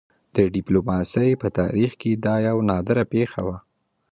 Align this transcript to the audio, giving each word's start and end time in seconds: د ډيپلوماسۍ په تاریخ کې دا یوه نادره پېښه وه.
د 0.35 0.37
ډيپلوماسۍ 0.55 1.31
په 1.41 1.47
تاریخ 1.59 1.91
کې 2.01 2.11
دا 2.25 2.35
یوه 2.47 2.63
نادره 2.69 3.03
پېښه 3.13 3.41
وه. 3.47 3.57